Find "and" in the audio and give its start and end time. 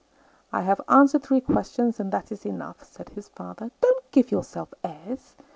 1.99-2.11